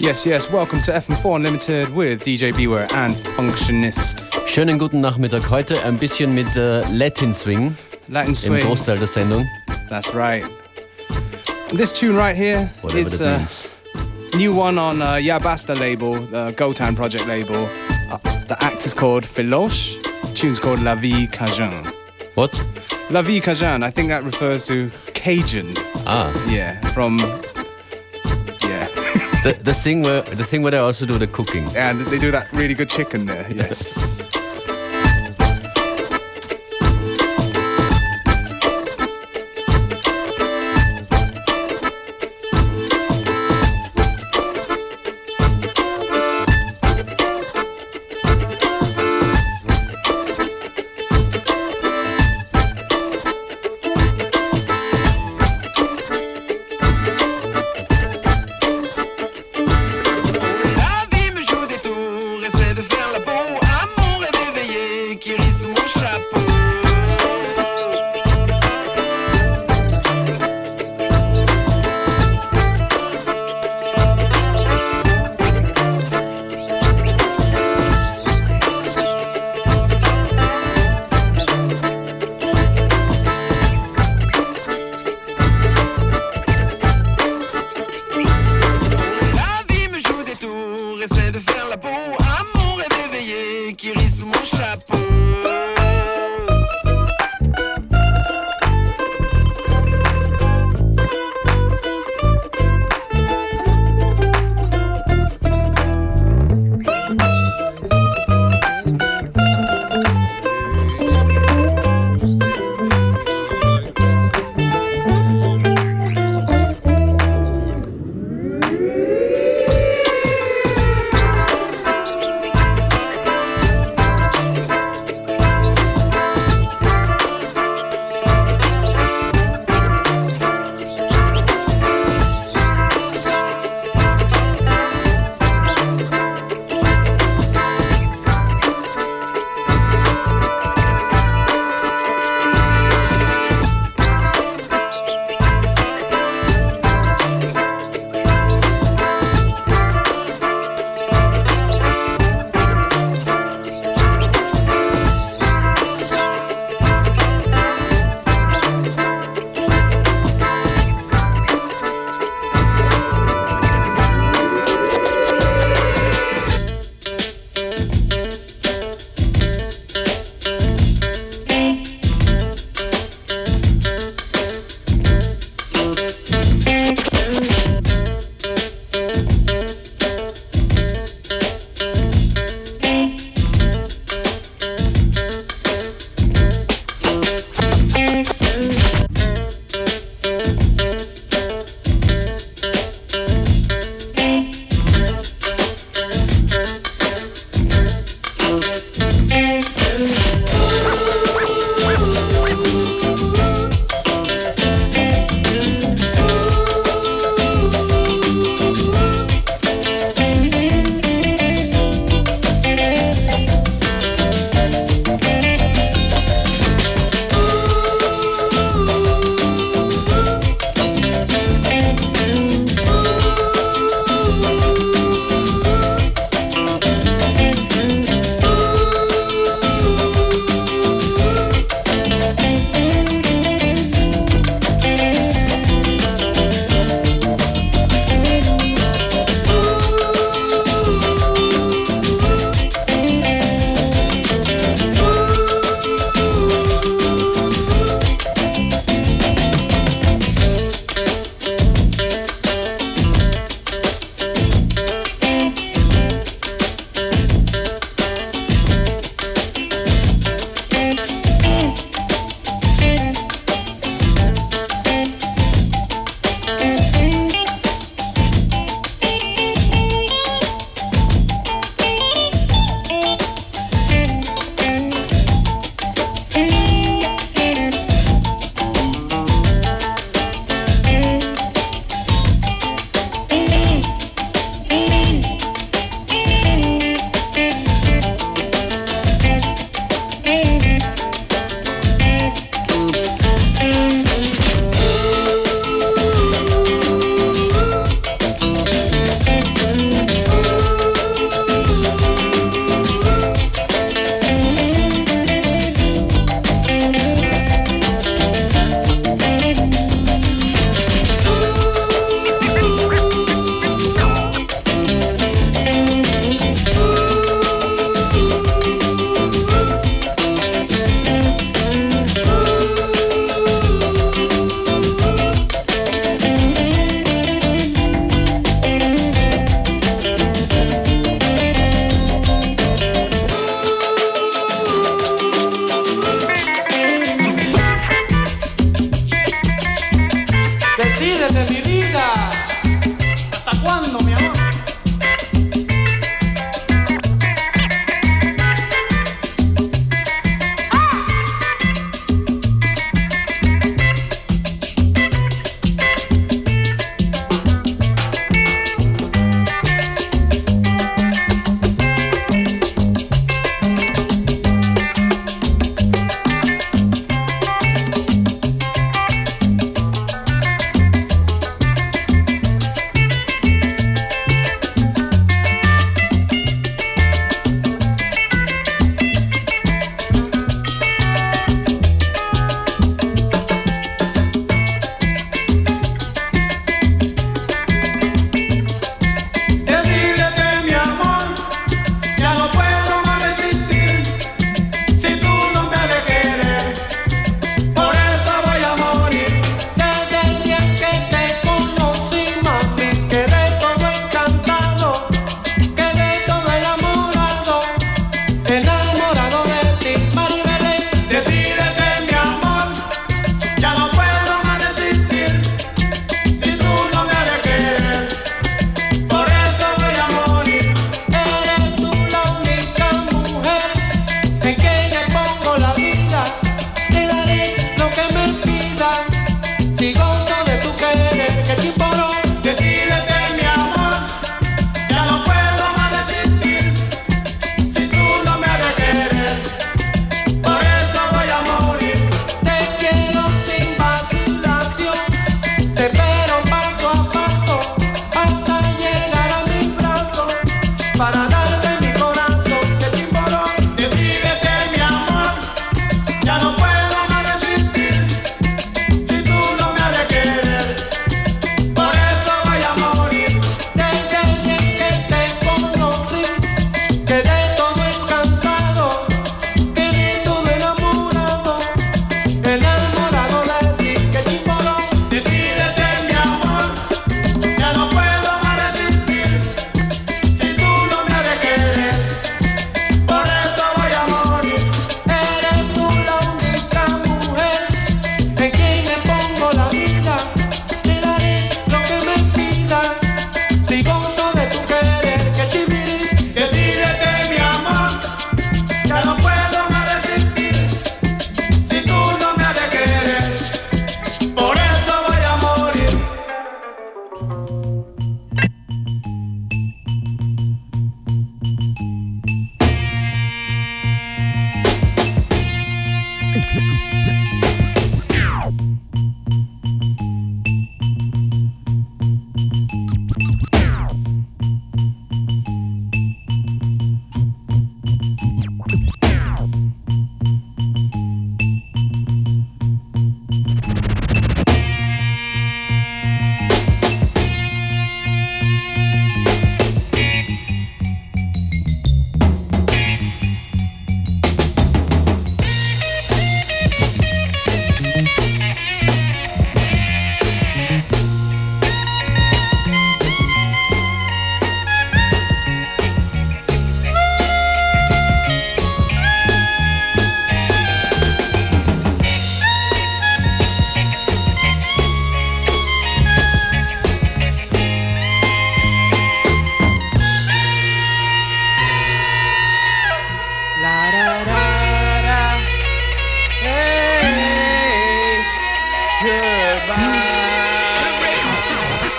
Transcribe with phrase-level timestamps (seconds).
[0.00, 0.24] Yes.
[0.26, 0.50] Yes.
[0.50, 4.24] Welcome to FM4 Unlimited with DJ Beware and Functionist.
[4.46, 5.50] Schönen guten Nachmittag.
[5.50, 7.76] Heute ein bisschen mit äh, Latin Swing
[8.08, 8.60] Latin im swing.
[8.60, 9.46] Großteil der Sendung.
[9.88, 10.44] That's right.
[11.76, 13.68] This tune right here, Whatever it's a means.
[14.34, 17.68] new one on uh, Ya Basta label, the Gotan project label.
[18.10, 20.00] Uh, the act is called Filoche.
[20.22, 21.72] The tune's called La Vie Cajun.
[22.34, 22.52] What?
[23.10, 25.74] La Vie Cajun, I think that refers to Cajun.
[26.06, 27.18] Ah, Yeah, from.
[29.44, 31.64] The, the thing where the thing where they also do the cooking.
[31.76, 33.46] and they do that really good chicken there.
[33.50, 34.27] Yes.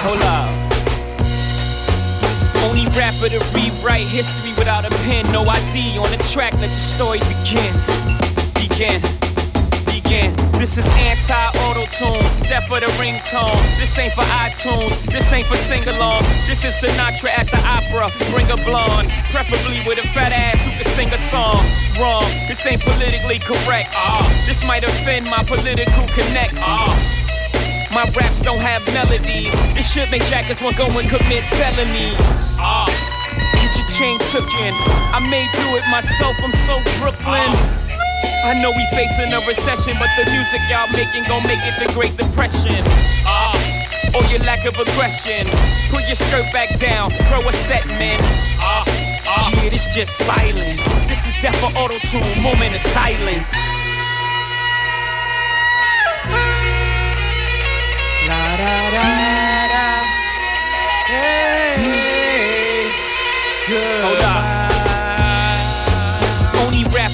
[0.02, 0.56] Hold up.
[2.64, 5.32] Only rapper to rewrite history without a pen.
[5.32, 7.76] No ID on the track, let the story begin.
[8.56, 9.02] Begin.
[9.86, 10.36] Begin.
[10.60, 13.62] This is anti-auto tune, death for the ringtone.
[13.78, 16.28] This ain't for iTunes, this ain't for sing-alongs.
[16.48, 18.10] This is Sinatra at the opera.
[18.32, 21.64] Bring a blonde, preferably with a fat ass who can sing a song.
[22.00, 23.92] Wrong, this ain't politically correct.
[23.96, 26.64] Uh, this might offend my political connects.
[26.66, 27.19] Uh,
[28.00, 29.52] my raps don't have melodies.
[29.76, 32.56] It should make jackets want go and commit felonies.
[32.56, 32.88] Ah,
[33.60, 34.72] get your chain tooken.
[35.12, 36.32] I may do it myself.
[36.40, 37.52] I'm so Brooklyn.
[38.48, 41.92] I know we facing a recession, but the music y'all making gon' make it the
[41.92, 42.88] Great Depression.
[43.28, 43.52] Ah,
[44.16, 45.44] or your lack of aggression.
[45.92, 48.20] Put your skirt back down, throw a set, man.
[48.64, 48.88] Ah,
[49.28, 49.52] ah.
[49.60, 50.80] Yeah, this just violent.
[51.12, 53.52] This is death for auto tune, moment of silence.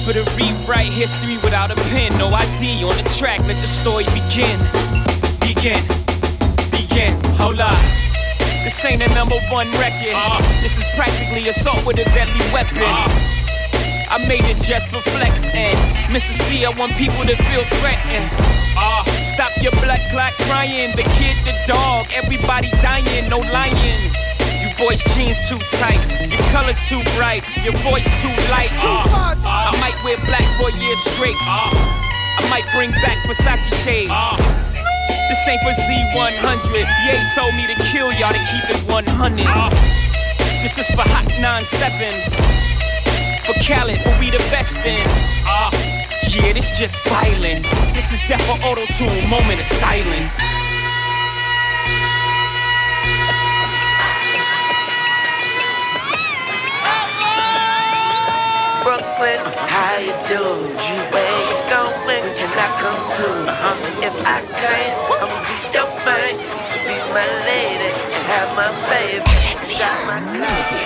[0.06, 2.16] To rewrite history without a pen.
[2.16, 3.40] No ID on the track.
[3.40, 4.56] Let the story begin.
[5.40, 5.82] Begin.
[6.70, 7.20] Begin.
[7.34, 7.76] Hold up.
[8.64, 10.14] This ain't a number one record.
[10.14, 10.40] Uh.
[10.62, 12.78] This is practically assault with a deadly weapon.
[12.80, 13.08] Uh.
[14.08, 15.76] I made this just for flex and
[16.10, 18.55] Mister Cee, I want people to feel threatened.
[19.26, 20.94] Stop your blood clot crying.
[20.94, 24.14] The kid, the dog, everybody dying, no lying.
[24.62, 28.70] You boys' jeans too tight, your colors too bright, your voice too light.
[28.78, 31.36] Ah, I might wear black for a year straight.
[31.42, 31.74] Uh.
[32.38, 34.14] I might bring back Versace shades.
[34.14, 34.38] Uh.
[35.28, 36.86] This ain't for Z100.
[37.04, 40.62] Ye told me to kill y'all to keep it 100.
[40.62, 42.56] This is for Hot 97
[43.46, 45.06] for Khaled, for we the best in.
[46.38, 47.64] Ah, yeah, this just violent.
[47.94, 50.36] This is death for auto tune, moment of silence.
[58.84, 59.40] Brooklyn,
[59.72, 60.76] how you doing?
[61.12, 62.24] Where you going?
[62.36, 63.36] Can I come too?
[64.04, 66.36] If I can, I'ma be your man.
[66.86, 69.22] Be my lady have my baby.
[69.76, 70.20] Got my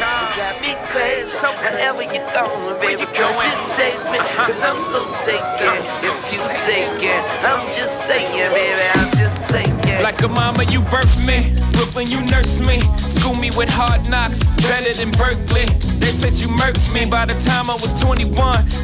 [0.02, 1.30] car, got me crazy.
[1.38, 4.18] So Wherever you're going, baby, girl, just take me.
[4.34, 5.78] Cause I'm so taken.
[6.04, 10.02] If you take it, I'm just saying, baby, I'm just saying.
[10.02, 11.54] Like a mama, you birthed me.
[11.72, 12.80] Brooklyn, you nursed me.
[12.98, 15.64] School me with hard knocks, better than Berkeley.
[16.00, 18.34] They said you murked me by the time I was 21.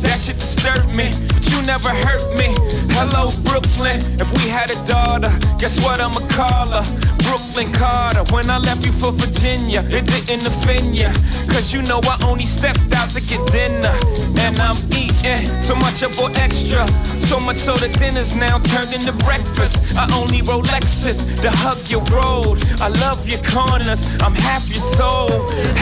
[0.00, 2.54] That shit disturbed me, but you never hurt me.
[2.96, 4.00] Hello, Brooklyn.
[4.18, 6.84] If we had a daughter, guess what I'ma call her?
[7.26, 8.24] Brooklyn Carter.
[8.32, 11.12] When I left you for Virginia, it didn't offend ya.
[11.52, 13.92] Cause you know I only stepped out to get dinner.
[14.38, 16.86] And I'm eating so much I bought extra.
[17.28, 19.96] So much so that dinner's now turned into breakfast.
[19.96, 22.62] I only roll Lexus to hug your road.
[22.80, 25.28] I love your corners, I'm half your soul.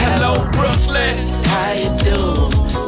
[0.03, 1.15] Hello, Brooklyn.
[1.45, 2.19] How you do?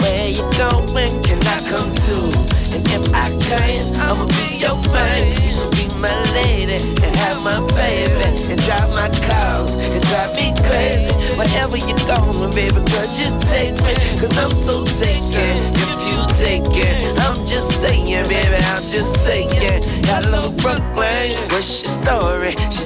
[0.01, 1.23] Where you going?
[1.23, 2.46] Can I come too?
[2.73, 5.35] And if I can, I'ma be your man.
[5.71, 11.13] Be my lady and have my baby and drive my cars and drive me crazy.
[11.37, 13.93] Wherever you're going, baby girl, just take me.
[14.19, 15.57] Cause I'm so taken.
[15.73, 19.83] If you take it, I'm just saying, baby, I'm just saying.
[20.05, 21.37] Hello, Brooklyn.
[21.51, 22.53] What's your story?
[22.71, 22.83] She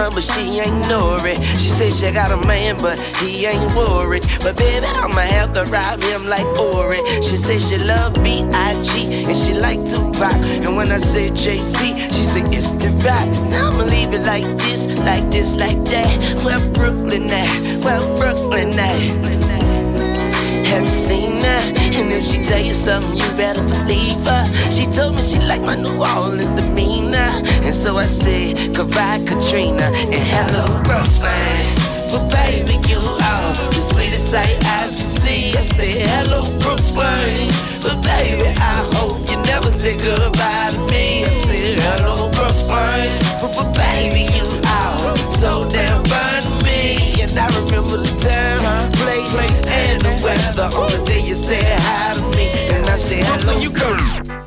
[0.00, 1.36] run, but she ain't know it.
[1.60, 4.24] She said she got a man, but he ain't worried.
[4.42, 7.00] But baby, I'ma have to ride him like Ori.
[7.26, 8.90] She said she love B.I.G.
[9.28, 10.36] and she like Tupac.
[10.64, 11.76] And when I said Jay Z,
[12.14, 13.28] she said it's the rock.
[13.50, 14.80] Now I'ma leave it like this,
[15.10, 16.10] like this, like that.
[16.44, 17.52] Where Brooklyn at?
[17.84, 19.00] Where Brooklyn at?
[20.70, 21.62] Have you seen her?
[21.98, 24.44] And if she tell you something, you better believe her.
[24.70, 26.89] She told me she like my New Orleans demeanor.
[27.70, 31.62] And so I said, goodbye, Katrina, and hello, Brooklyn.
[32.10, 35.54] But baby, you are the sweetest sight eyes can see.
[35.54, 37.46] I said, hello, Brooklyn.
[37.78, 41.22] But baby, I hope you never say goodbye to me.
[41.22, 43.06] I said, hello, Brooklyn.
[43.38, 47.22] But, but baby, you are so damn fine to me.
[47.22, 52.18] And I remember the time, place, and the weather on the day you said hi
[52.18, 52.50] to me.
[52.74, 54.39] And I said, hello, you girl.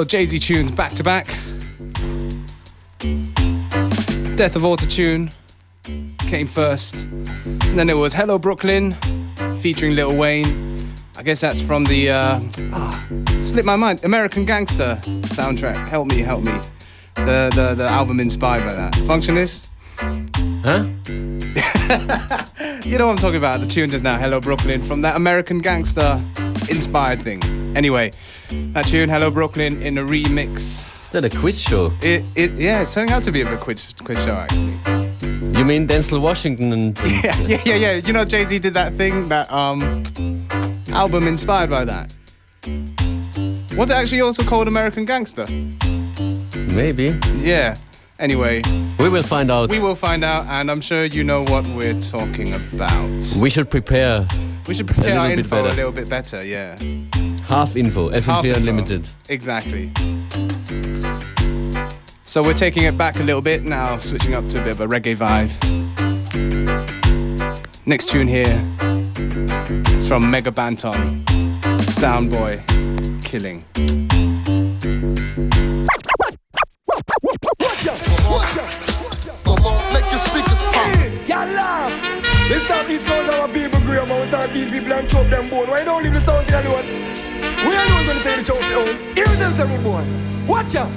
[0.00, 1.26] Couple of Jay Z tunes back to back.
[4.34, 5.30] Death of Autotune
[6.20, 7.02] came first.
[7.44, 8.96] And then it was Hello Brooklyn
[9.58, 10.78] featuring Lil Wayne.
[11.18, 12.40] I guess that's from the uh,
[12.72, 13.06] ah,
[13.42, 14.02] slip my mind.
[14.02, 15.86] American Gangster soundtrack.
[15.88, 16.52] Help me, help me.
[17.16, 18.94] The the the album inspired by that.
[19.04, 19.68] Functionist.
[20.64, 20.86] Huh?
[22.90, 23.60] You know what I'm talking about.
[23.60, 26.24] The tune just now, Hello Brooklyn, from that American Gangster
[26.70, 27.42] inspired thing.
[27.76, 28.10] Anyway,
[28.72, 30.86] that tune, Hello Brooklyn, in a remix.
[31.02, 31.92] Is that a quiz show?
[32.00, 34.78] It, it yeah, it's turning out to be a bit quiz quiz show actually.
[35.58, 37.94] You mean Denzel Washington and, and Yeah, yeah, yeah, yeah.
[37.96, 40.02] You know, Jay Z did that thing, that um
[40.92, 42.14] album inspired by that.
[43.76, 45.46] Was it actually also called American Gangster?
[46.70, 47.18] maybe?
[47.36, 47.74] Yeah.
[48.20, 48.60] Anyway,
[48.98, 49.70] We will find out.
[49.70, 53.10] we will find out, and I'm sure you know what we're talking about.
[53.40, 54.26] We should prepare
[54.68, 56.76] We should prepare our info a little bit better, yeah.
[57.48, 58.10] half info.
[58.10, 58.58] Half FM4 info.
[58.60, 59.08] Unlimited.
[59.30, 59.90] Exactly.
[62.26, 64.80] So we're taking it back a little bit now, switching up to a bit of
[64.82, 65.50] a reggae vibe.
[67.86, 68.62] Next tune here.
[69.96, 71.24] It's from Mega Banton,
[71.88, 72.60] Soundboy,
[73.24, 73.64] Killing.
[79.44, 80.86] Mama, make your speakers pop.
[81.26, 81.92] Y'all laugh.
[82.48, 82.86] They start
[84.20, 85.68] we start people and chop them bone.
[85.68, 86.46] Why don't leave the sound
[87.86, 88.62] alone gonna take the chop.
[90.48, 90.90] Watch out.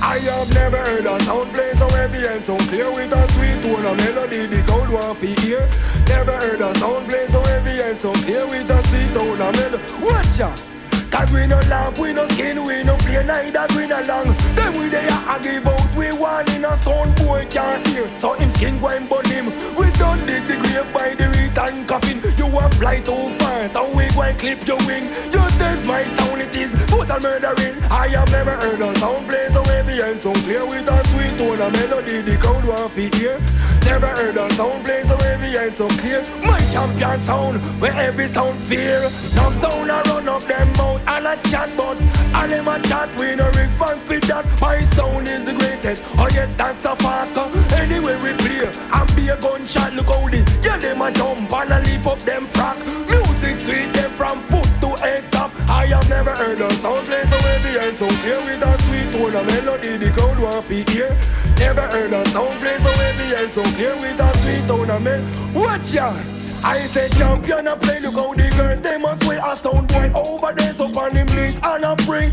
[0.00, 3.62] I have never heard a sound play so heavy and so clear with a sweet
[3.62, 5.66] tone melody the crowd want to.
[6.08, 9.78] Never heard a sound play so heavy and so clear with a sweet tone melody.
[10.02, 10.77] Watch.
[11.10, 14.36] Cause we no laugh, we no skin, we no play neither we no long.
[14.54, 18.06] Then we there a give out, we one in a sound boy can't hear.
[18.18, 19.46] So him skin go and burn him.
[19.74, 22.20] We done dig the grave by the return coffin.
[22.36, 25.08] You a fly too far, so we go and clip your wing.
[25.32, 27.80] You test my sound, it is total murdering.
[27.90, 31.34] I have never heard a sound play so heavy and so clear with a sweet
[31.40, 33.40] tone of melody the crowd want to hear.
[33.88, 36.20] Never heard a sound play so heavy and so clear.
[36.44, 39.00] My champion sound, where every sound fear.
[39.34, 43.08] Now sound a run up them mouth and a chat but and them a chat
[43.18, 44.44] we no response with that.
[44.60, 46.04] My sound is the greatest.
[46.18, 47.36] Oh yes, that's a fact.
[47.36, 49.92] Uh, anyway we play and be a gunshot.
[49.94, 52.78] Look how the yeah them a jump and a leap up them frack.
[53.08, 55.50] Music sweet them from foot to head top.
[55.68, 59.08] I have never heard a sound play so heavy and so clear with a sweet
[59.12, 61.10] tone of melody the crowd want to hear.
[61.58, 65.02] Never heard a sound play so heavy and so clear with a sweet tone of
[65.02, 65.26] melody.
[65.54, 66.37] Watch out.
[66.64, 70.10] I say champion a play, look how the girls they must wear a sound boy
[70.14, 70.74] over there.
[70.74, 72.30] So on him knees and a bring.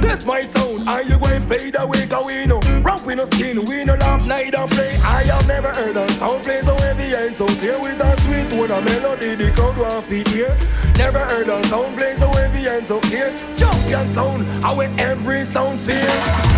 [0.00, 2.06] This my sound, and you going fade away?
[2.06, 4.92] Cause we know Rock we no skin, we no laugh, neither play.
[5.04, 8.50] I have never heard a sound play so heavy and so clear With a sweet
[8.50, 10.56] tone of melody the crowd want to here
[10.98, 13.30] Never heard a sound play so heavy and so clear.
[13.56, 16.55] Champion sound, I with every sound fear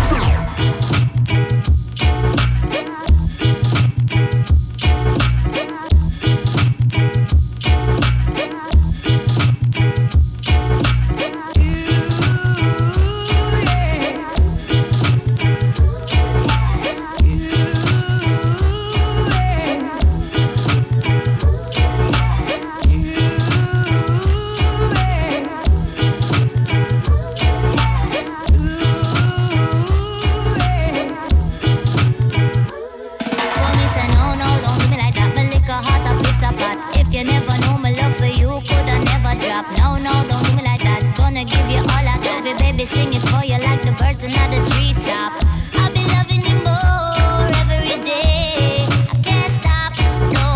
[42.59, 45.33] baby, sing it for you like the birds in the treetop.
[45.79, 48.79] I'll be loving you more every day.
[49.13, 49.91] I can't stop,
[50.37, 50.47] no.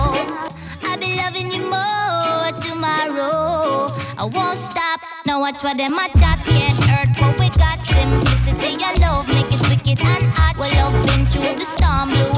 [0.84, 3.90] I'll be loving you more tomorrow.
[4.18, 5.00] I won't stop.
[5.26, 7.80] Now watch what them a chat can't hurt what we got.
[7.86, 10.56] Simplicity, your love make it wicked and hot.
[10.58, 12.33] Well, love been through the storm, blew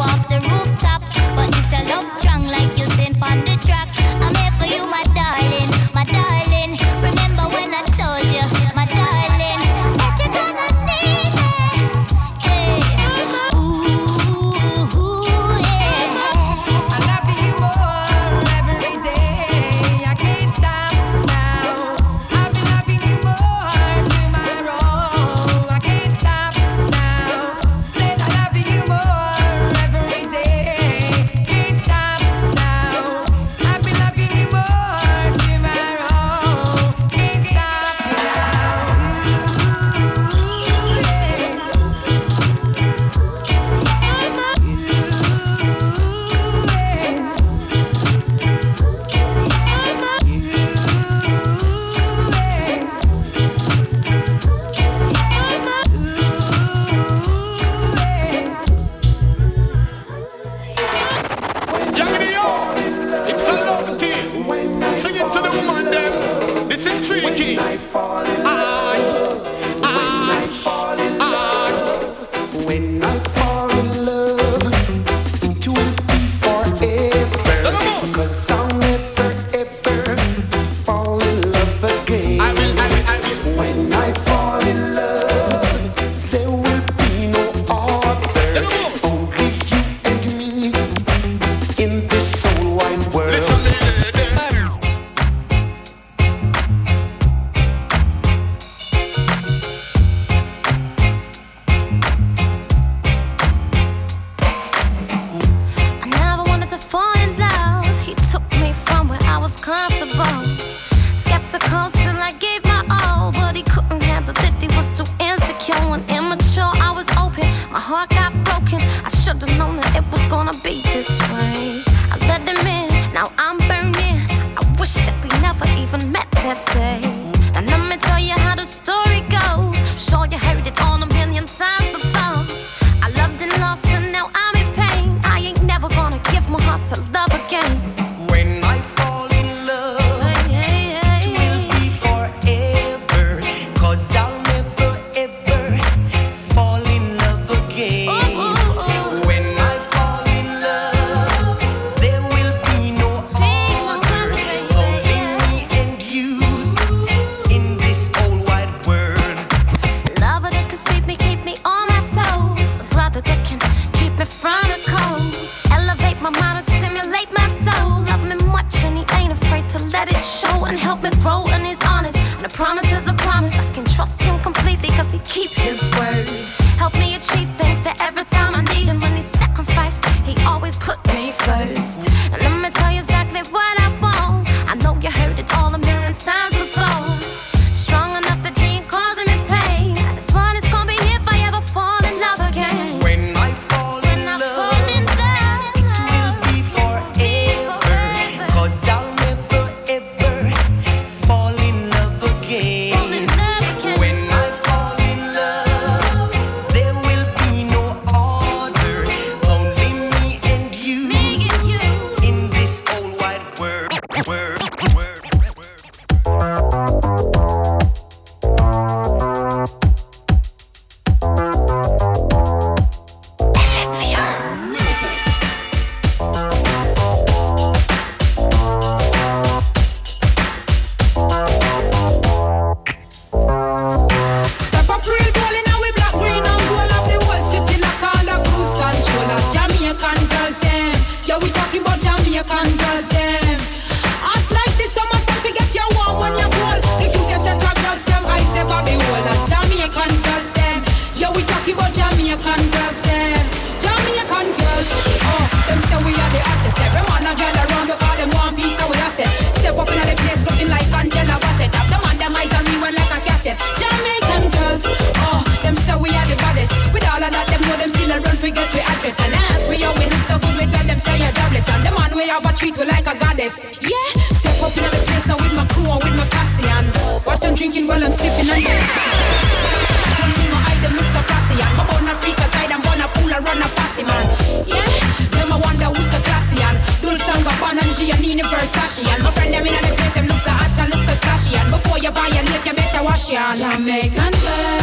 [293.32, 293.60] hand.
[293.60, 294.75] Jamaican girls,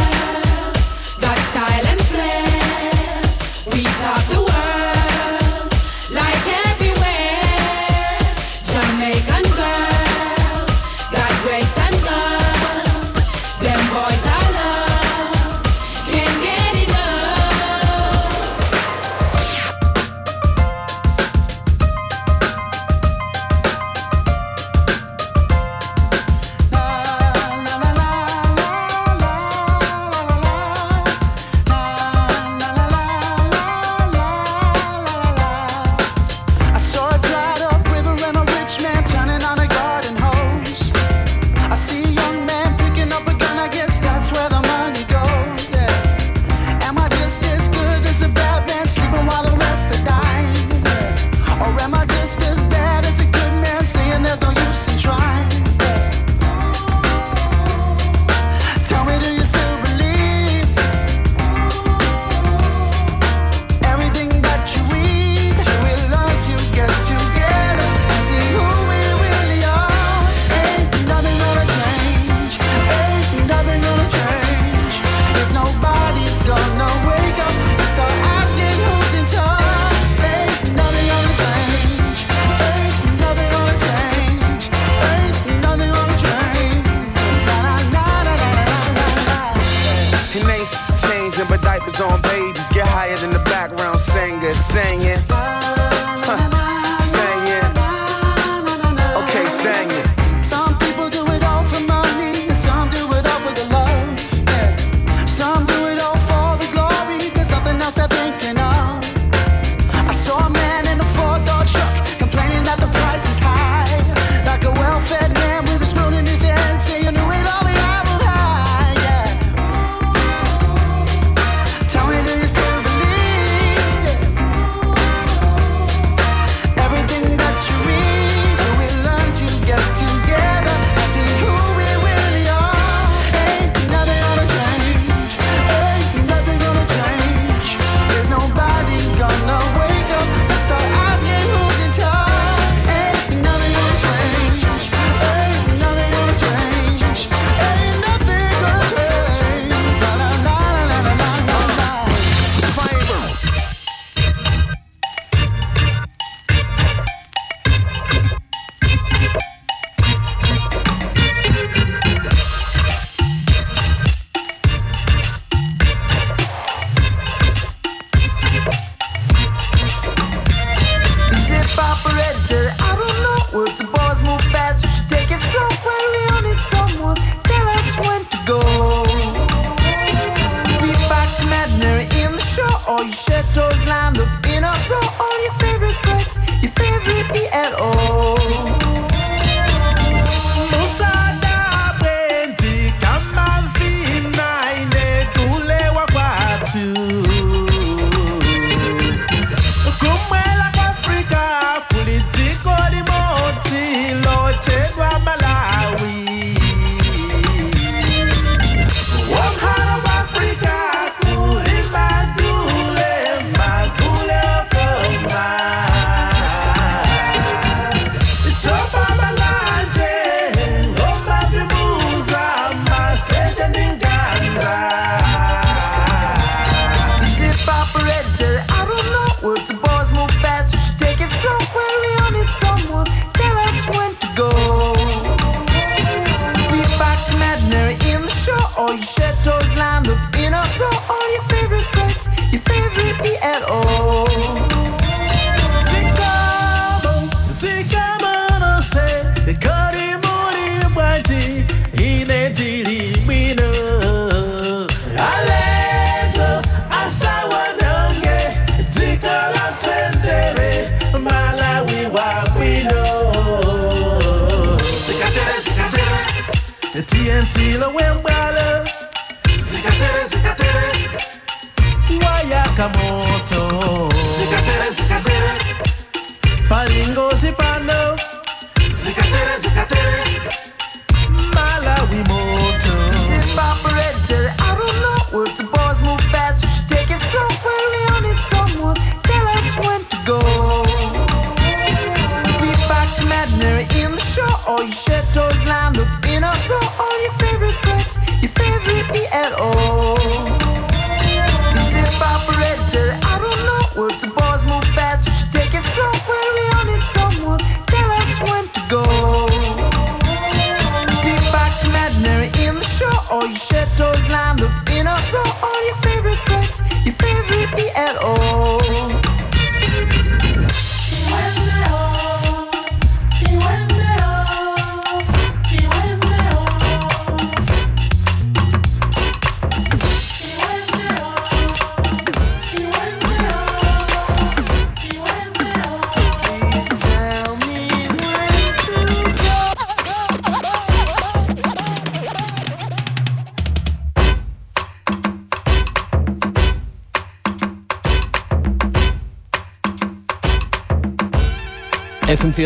[91.73, 92.67] diapers on babies.
[92.69, 95.62] Get higher than the background singer singing.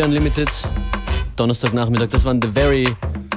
[0.02, 0.48] Unlimited.
[1.36, 2.08] Donnerstagnachmittag.
[2.10, 2.88] Das waren The Very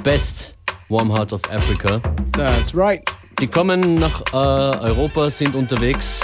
[0.04, 0.54] Best
[0.90, 2.02] Warm Heart of Africa.
[2.34, 3.04] That's right.
[3.40, 6.22] Die kommen nach äh, Europa, sind unterwegs,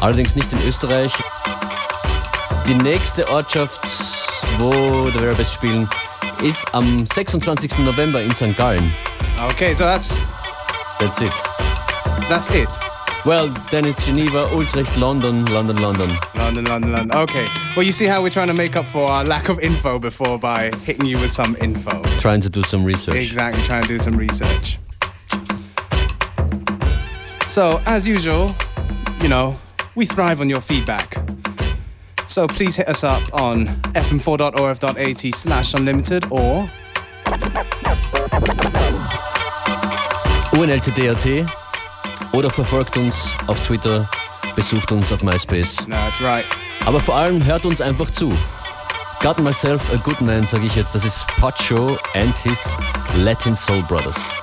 [0.00, 1.12] allerdings nicht in Österreich.
[2.66, 3.80] Die nächste Ortschaft,
[4.58, 5.88] wo The Very Best spielen,
[6.42, 7.78] ist am 26.
[7.78, 8.56] November in St.
[8.56, 8.92] Gallen.
[9.48, 10.20] Okay, so that's.
[10.98, 11.32] That's it.
[12.28, 12.89] That's it.
[13.26, 16.10] Well, Dennis, Geneva, Utrecht, London, London, London.
[16.34, 17.18] London, London, London.
[17.18, 17.46] Okay.
[17.76, 20.38] Well, you see how we're trying to make up for our lack of info before
[20.38, 22.02] by hitting you with some info.
[22.18, 23.16] Trying to do some research.
[23.16, 24.78] Exactly, trying to do some research.
[27.46, 28.54] So, as usual,
[29.20, 29.54] you know,
[29.94, 31.14] we thrive on your feedback.
[32.26, 36.66] So please hit us up on fm4.orf.at slash unlimited or...
[40.52, 41.59] UNLTDRT
[42.32, 44.08] oder verfolgt uns auf Twitter,
[44.54, 45.86] besucht uns auf MySpace.
[45.86, 46.44] No, that's right.
[46.86, 48.32] Aber vor allem hört uns einfach zu.
[49.20, 50.94] Got myself a good man, sage ich jetzt.
[50.94, 52.76] Das ist Pucho and his
[53.16, 54.39] Latin Soul Brothers.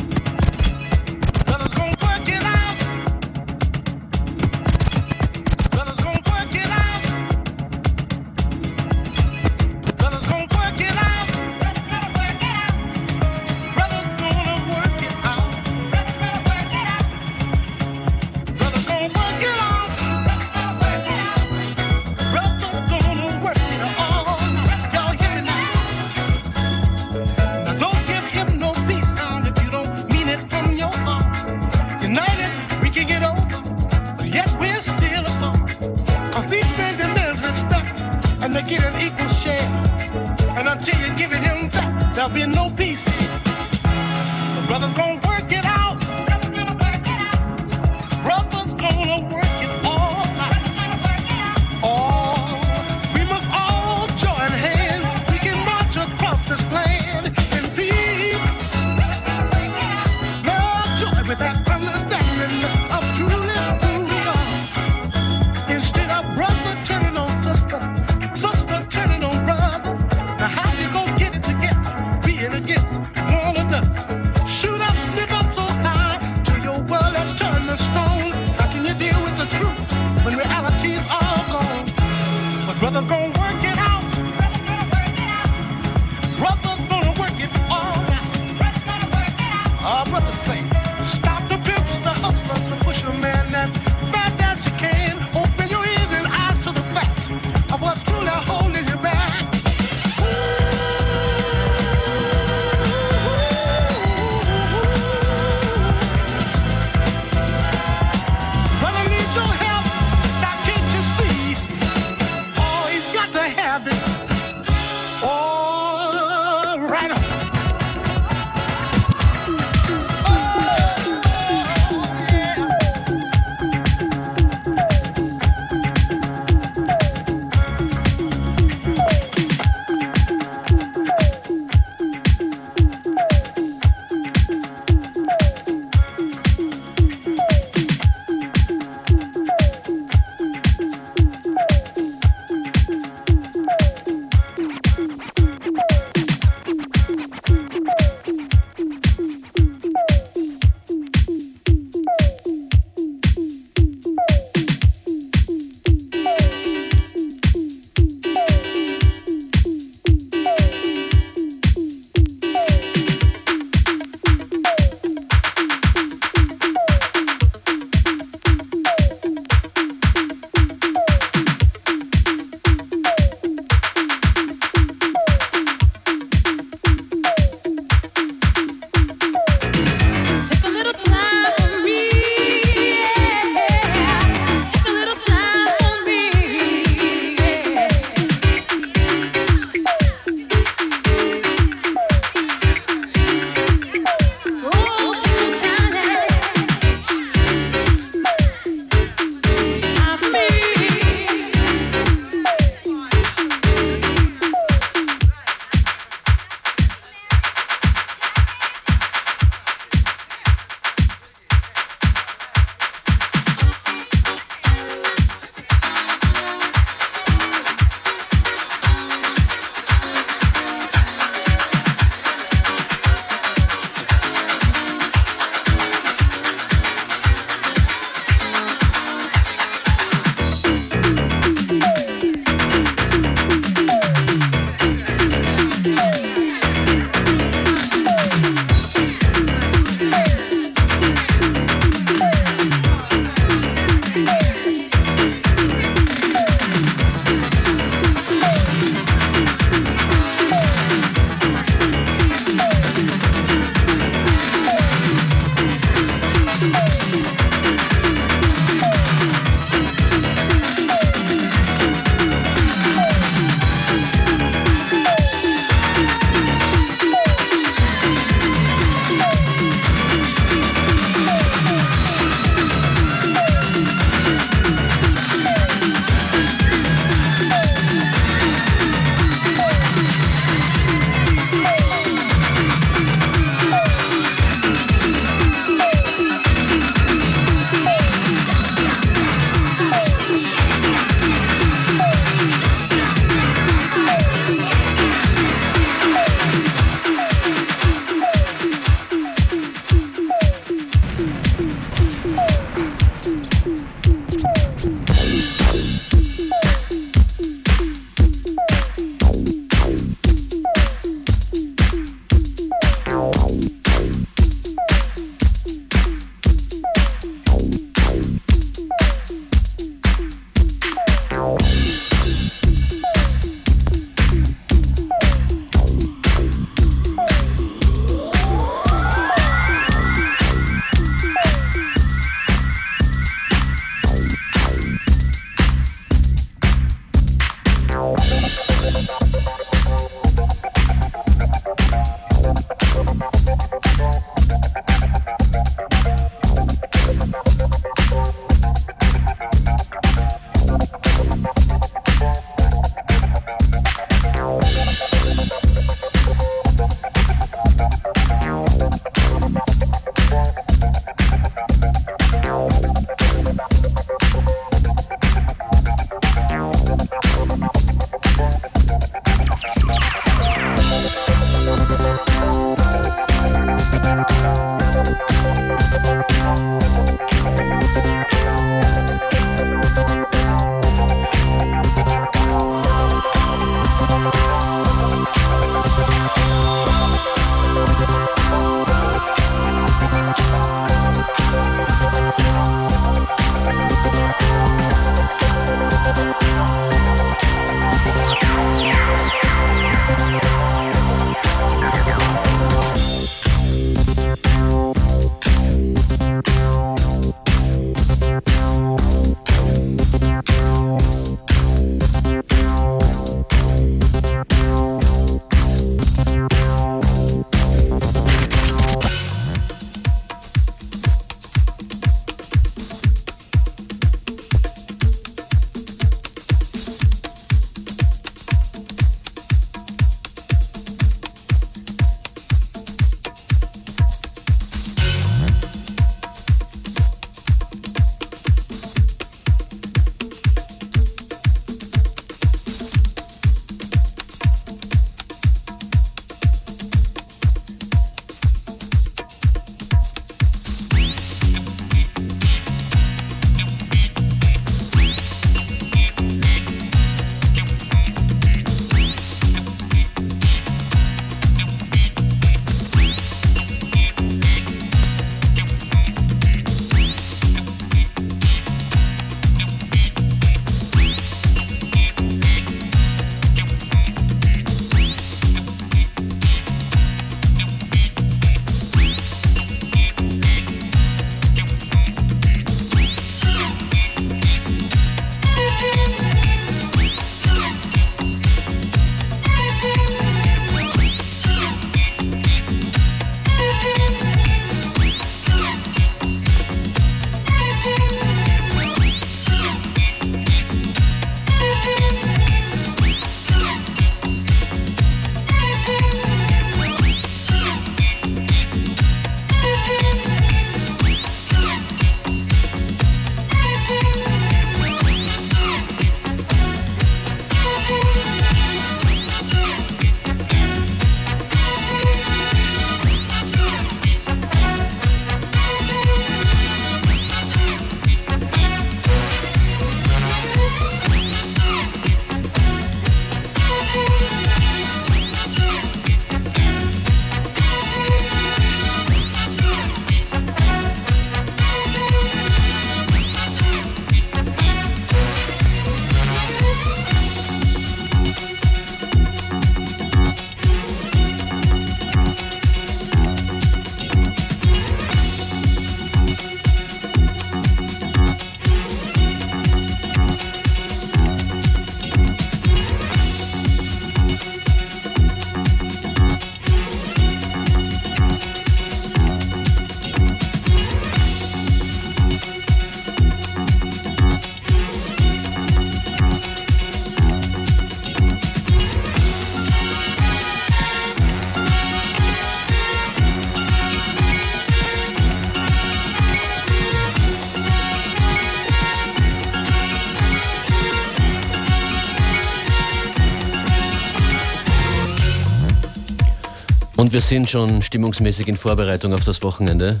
[597.14, 600.00] Wir sind schon stimmungsmäßig in Vorbereitung auf das Wochenende.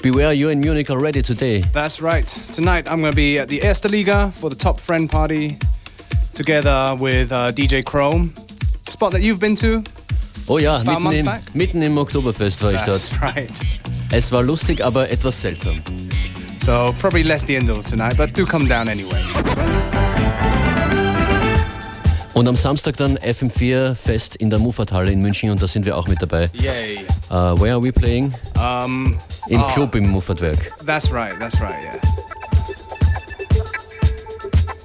[0.00, 1.64] Beware, you're in Munich already today.
[1.74, 2.24] That's right.
[2.54, 5.58] Tonight I'm going to be at the Erste Liga for the Top Friend Party
[6.32, 8.32] together with uh, DJ Chrome.
[8.88, 9.82] Spot that you've been to?
[10.46, 13.10] Oh ja, mitten im, mitten im Oktoberfest war ich dort.
[13.10, 13.60] That's right.
[14.12, 15.82] Es war lustig, aber etwas seltsam.
[16.62, 19.42] So probably less the Indals tonight, but do come down anyways.
[22.34, 25.96] Und am Samstag dann FM4 Fest in der Muffathalle in München und da sind wir
[25.96, 26.48] auch mit dabei.
[26.54, 27.00] Yay.
[27.30, 28.32] Uh, where are we playing?
[28.56, 29.18] Um,
[29.48, 30.72] Im oh, Club im Muffatwerk.
[30.86, 32.00] That's right, that's right, yeah.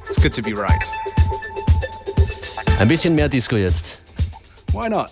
[0.07, 0.91] It's good to be right.
[2.79, 3.99] Ein bisschen mehr Disco jetzt.
[4.73, 5.09] Why not?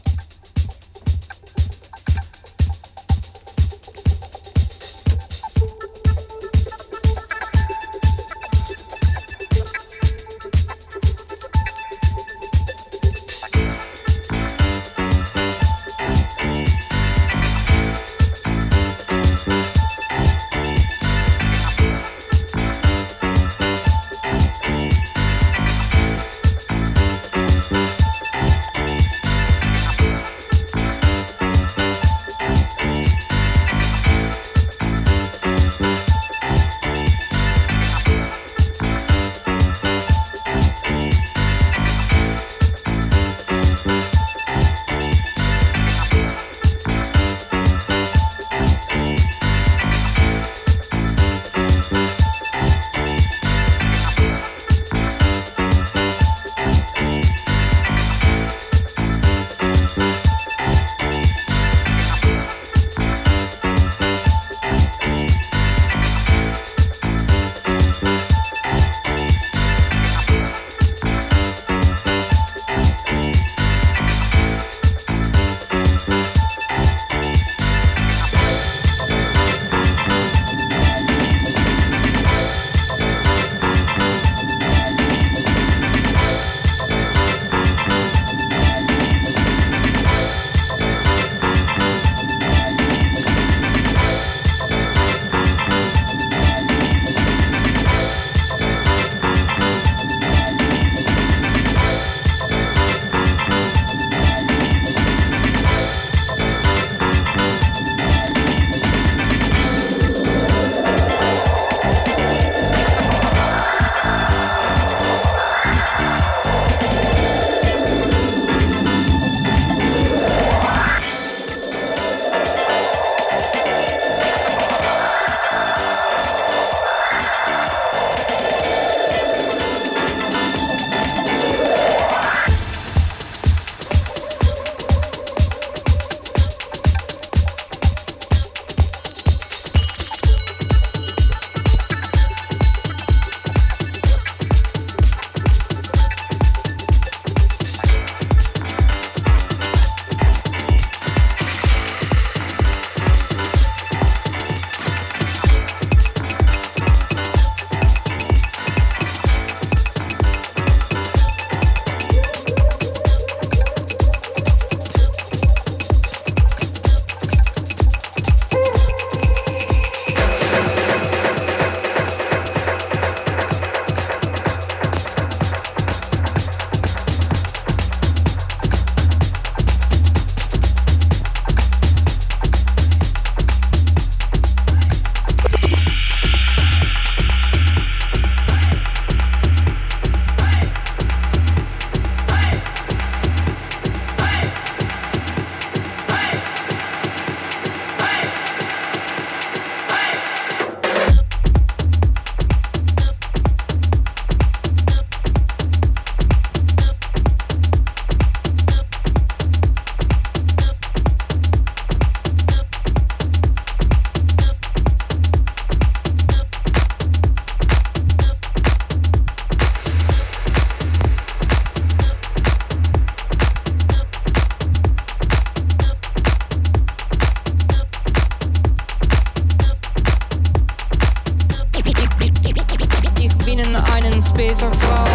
[234.22, 235.06] Spacer Frau.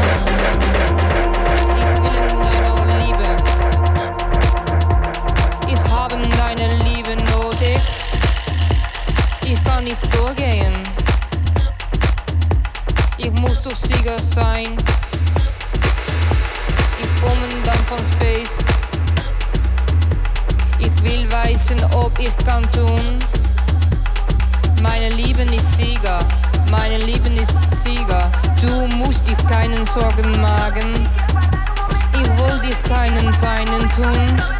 [1.79, 3.27] Ich will in deiner Liebe.
[5.69, 7.81] Ich habe deine Liebe nötig.
[9.45, 10.75] Ich kann nicht durchgehen.
[13.17, 14.67] Ich muss doch Sieger sein.
[16.99, 18.65] Ich komme dann von Space.
[20.79, 23.19] Ich will wissen, ob ich kann tun.
[24.83, 26.21] Meine Lieben ist Sieger,
[26.71, 28.31] meine Lieben ist Sieger.
[28.61, 31.09] Du musst dich keinen Sorgen machen.
[32.15, 34.60] Ich will dich keinen Peinen tun.